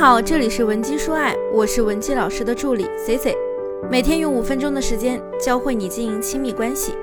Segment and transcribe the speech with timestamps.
[0.00, 3.36] 好，这里是文姬说爱，我是文姬老师的助理 C C，
[3.90, 6.94] 每天用五分钟的时间教会你经营亲密关系。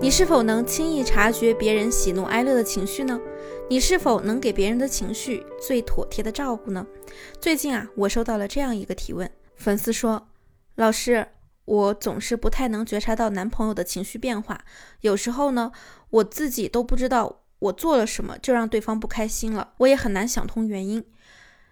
[0.00, 3.20] 你是否能轻易察觉别人喜怒哀乐的情绪呢？
[3.70, 6.84] 你是否能给别人的情绪最妥帖的照顾呢？
[7.40, 10.26] 最近啊，我收到了这样一个提问，粉丝说
[10.74, 11.24] ：“老师，
[11.66, 14.64] 我总是不太能觉察到男朋友的情绪变化，
[15.02, 15.70] 有时候呢，
[16.10, 21.04] 我自己都不知道我做了什么就让对方不开心了，我也很难想通原因。”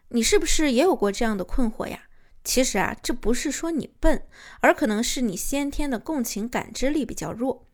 [0.09, 2.05] 你是不是也有过这样的困惑呀？
[2.45, 4.23] 其实啊，这不是说你笨，
[4.61, 7.67] 而可能是你先天的共情感知力比较弱。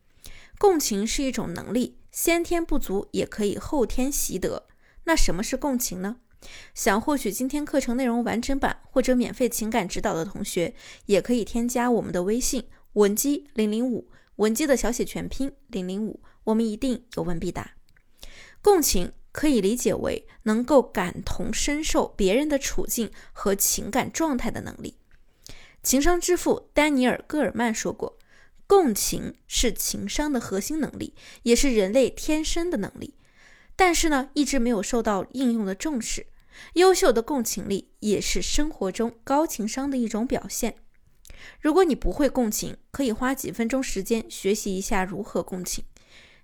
[0.59, 4.67] 共情是一种能力，先天不足也可以后天习得。
[5.05, 6.17] 那什么是共情呢？
[6.75, 10.75] 想获取今天课程内容完整版或者免费情感指导的同学，
[11.07, 12.65] 也可以添加我们的微信
[12.95, 17.73] 文姬零零五，文姬的小写全拼零零五，我们一定有问必答。
[18.63, 19.13] 共情。
[19.33, 24.99] 可以理解为能够感同身受别人的处境和情感状态的能力。
[25.83, 28.19] 情商之父丹尼尔·戈尔曼说过
[28.69, 33.15] ：“共情是情商的核心能力，也是人类天生的能力。
[33.75, 36.27] 但是呢，一直没有受到应用的重视。
[36.75, 40.77] 优秀的共情力也是生活中高情商的一种表现。
[41.61, 45.83] 如果你不会共情，可以花几分钟时间学习一下如何共情。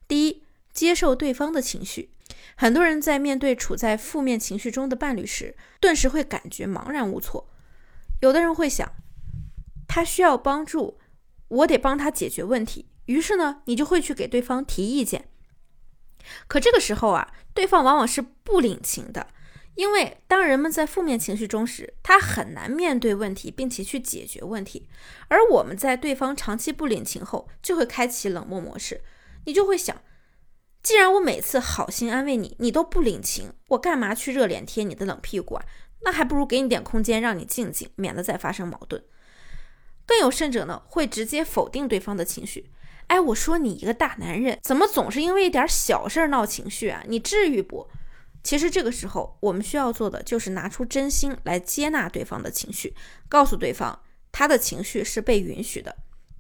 [0.09, 0.43] 第一，
[0.73, 2.11] 接受对方的情绪。”
[2.57, 7.51] 很多人在面对处在负面情绪中的伴侣时，顿时会感觉茫然无措。
[8.21, 8.91] 有的人会想，
[9.87, 10.99] 他需要帮助，
[11.49, 12.89] 我得帮他解决问题。
[13.07, 15.29] 于是呢，你就会去给对方提意见。
[16.47, 19.29] 可这个时候啊，对方往往是不领情的，
[19.77, 24.89] 因为当人们在负面情绪中时，他很难面对问题，并且去解决问题。
[25.29, 29.03] 而我们在对方长期不领情后，就会开启冷漠模式，
[29.47, 29.97] 你就会想。
[30.89, 35.63] 既然我每次好心安慰你，你都不领情，我干嘛去热脸贴你的冷屁股啊？
[36.01, 39.05] 那还不如给你点空间，让你静静，免得再发生矛盾。
[40.07, 42.71] 更有甚者呢，会直接否定对方的情绪。
[43.09, 47.05] 哎，我说你一个大男人，怎么总是因为一点小事闹情绪啊？
[47.07, 47.87] 你至于不？
[48.43, 52.95] 其实这个时候，我们需要做的就是拿出真心来接纳对方的情绪，
[53.29, 54.01] 告诉对方
[54.33, 55.95] 他的情绪是被允许的。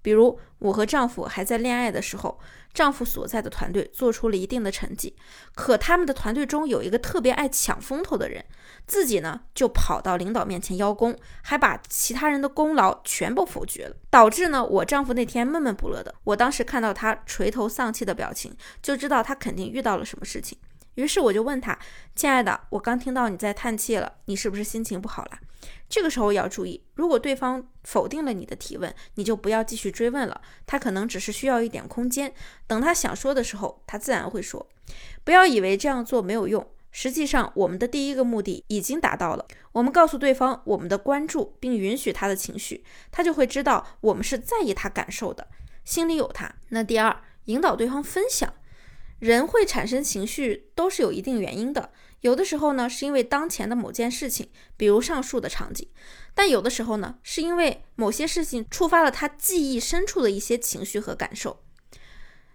[0.08, 2.40] 比如我和丈夫还在恋爱的时候，
[2.72, 5.14] 丈夫所在的团队做出了一定的成绩，
[5.54, 8.42] 可他们的团队中有一个特别爱抢风头的人，
[8.86, 16.14] 自己呢就跑到领导面前邀功，还把其他人的功劳全部否决了，导致呢我丈夫那天闷闷不乐的。
[16.24, 20.56] 我当时看到他垂头丧气的表情，就知道他肯定遇到了什么事情。
[20.98, 21.78] 于是我就问他
[22.16, 25.38] ：“亲爱的，我刚听到你在叹气了，你是不是心情不好了？”
[25.88, 30.40] 这个时候要注意，如果对方否定了你的提问，你就不要继续追问了。
[30.66, 32.34] 他可能只是需要一点空间，
[32.66, 34.68] 等他想说的时候，他自然会说。
[35.22, 39.46] 不要以为这样做没有用，实际上我们的第一个目的已经达到了。
[39.70, 45.46] 我们告诉对方我们的关注，并允许他的情绪，他就会知道我们是在意他感受的，
[45.84, 46.52] 心里有他。
[46.70, 48.52] 那第二，引导对方分享。
[49.18, 51.90] 人会产生情绪，都是有一定原因的。
[52.20, 55.86] 有的时候呢，是因为当前的某件事情，比如上述的场景；
[56.34, 61.62] 但有的时候呢，是因为某些事情触发了他记忆深处的一些情绪和感受，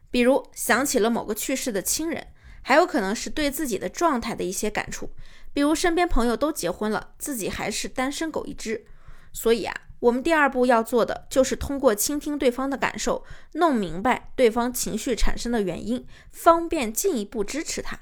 [0.10, 2.28] 比如想起了某个去世的亲人，
[2.62, 5.10] 还有可能是对自己的状态的一些感触，
[5.54, 8.86] 比如身边朋友都结婚了，自己还是单身狗一只。
[9.32, 9.74] 所以啊。
[10.04, 17.98] 我们第二步要做的就是通过倾听对方的感受，弄明白对方情绪产生的原因，方便进一步支持他。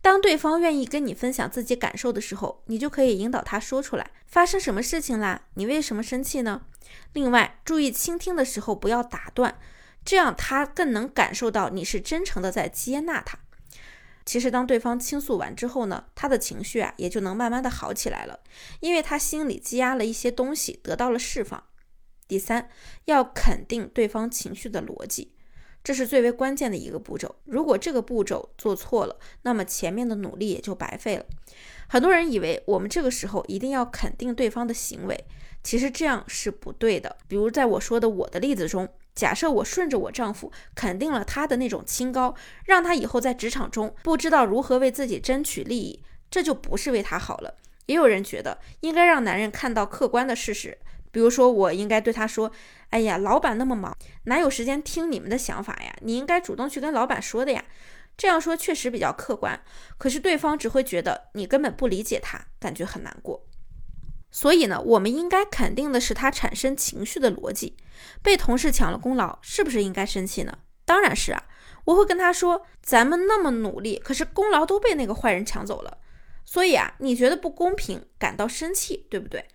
[0.00, 5.42] 当对方愿意跟你分享自己感受的时候，你就可以引导他说出来，发生什么事情啦？
[5.54, 6.62] 你为什么生气呢？
[7.12, 9.56] 另外，注意倾听的时候不要打断，
[10.04, 13.38] 这样他更能感受到你是真诚的在接纳他。
[14.24, 18.40] 其实，当对方倾诉完之后呢，他的情绪啊也就能慢慢的好起来了，
[18.80, 21.62] 因为他心里积压了一些东西得到了释放。
[22.28, 22.68] 第三，
[23.06, 25.34] 要肯定对方情绪的逻辑，
[25.82, 27.34] 这是最为关键的一个步骤。
[27.44, 31.26] 如果这个步骤做错了，那么前面的努力也就白费了。
[31.88, 35.24] 很多人以为我们这个时候一定要肯定对方的行为，
[35.62, 37.16] 其实这样是不对的。
[37.28, 38.88] 比如在我说的我的例子中。
[39.14, 47.54] 假设我顺着我丈夫肯定了他的那种清高，让他以后在职场中不知道如何为自己争取利益，这就不是为他好了。
[47.86, 50.78] 也有人觉得应该让男人看到客观的事实，
[51.10, 52.50] 比如说我应该对他说
[52.90, 55.94] ：“哎呀，老板那么忙，哪有时间听你们的想法呀？
[56.00, 57.64] 你应该主动去跟老板说的呀。”
[58.16, 59.60] 这样说确实比较客观，
[59.96, 63.42] 可是对方只会觉得你根本不理解他，感觉很难过。
[64.32, 67.76] 所以呢，我们应该肯定的是他产生情绪的逻辑。
[68.22, 70.58] 被同事抢了功劳，是不是应该生气呢？
[70.84, 71.44] 当然是啊！
[71.84, 75.98] 我会跟他说：“咱们那么努力，可是功劳都被那个坏人抢走了。”
[76.44, 79.46] 所以啊，你觉得不公平，感到生气，对不对？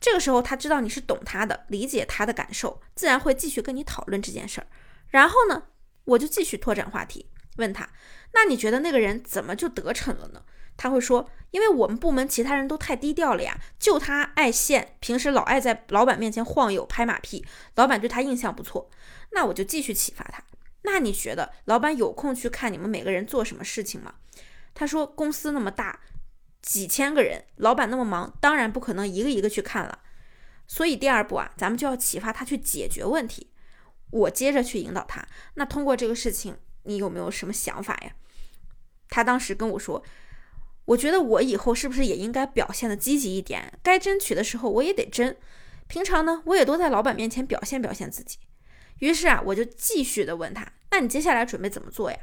[0.00, 4.66] 这个时候他知道你是懂他的，理解他的感受，自然会继续跟你讨论这件事儿。
[5.08, 5.62] 然后呢，
[6.04, 7.88] 我就继续拓展话题，问他：
[8.34, 10.42] 那你觉得那个人怎么就得逞了呢？
[10.76, 17.44] 他会说：因为我们部门其他人都太低调了呀，就他爱现，平时老爱在老板面前晃悠拍马屁，
[17.74, 18.90] 老板对他印象不错。
[19.32, 20.42] 那我就继续启发他。
[20.82, 24.14] 那你觉得老板有空去看你们每个人做什么事情吗？
[24.74, 26.00] 他说：公司那么大。
[26.62, 30.00] 几千个人，老板那么忙，当然不可能一个一个去看了。
[30.66, 33.52] 所以第二步啊，咱们就要启发他去解决问题。
[34.10, 35.24] 我接着去引导他。
[35.54, 38.10] 那通过这个事情，你有没有什么想法呀？
[39.08, 40.02] 他当时跟我说，
[40.86, 43.72] 我觉得我以后是不是也应该表现的积极一点？
[43.82, 45.36] 该争取的时候我也得争。
[45.88, 48.38] 平常呢，我也多在老板面前表现表现自己。
[49.00, 52.16] 于是啊，我就继续的问他，那你接下来准备怎么做呀？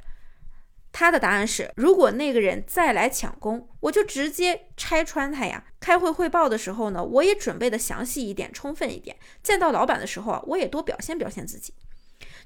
[0.92, 5.65] 他的答案是：如果那个人再来抢功，我就直接拆穿他呀。
[5.80, 9.18] 开会汇报的时候呢，我也准备的详细一点、充分一点。
[9.42, 11.74] 见到老板的时候啊，我也多表现表现自己。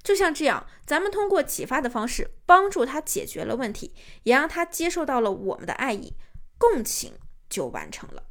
[0.03, 6.15] 就像这样，咱们通过启发的方式帮助他解决了问题，也让他接受到了我们的爱意，
[6.57, 7.13] 共情
[7.49, 8.23] 就完成了。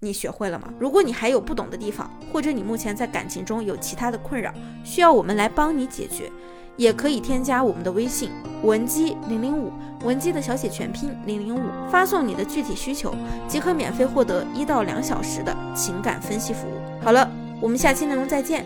[0.00, 0.72] 你学会了吗？
[0.78, 6.30] 如果你还有不懂的地方，或者你目前在感情中有其他的困扰，需要我们来帮你解决。
[6.76, 8.30] 也可以添加我们的微信
[8.62, 9.72] 文姬零零五，
[10.04, 13.12] 文姬的小写全拼零零五，发送你的具体需求，
[13.48, 16.78] 即可免费获得一到两小时的情感分析服务。
[17.02, 17.28] 好了，
[17.60, 18.64] 我们下期内容再见。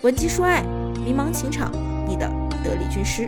[0.00, 0.64] 文姬说爱，
[1.04, 1.72] 迷茫情场，
[2.06, 2.30] 你的
[2.62, 3.26] 得力军师。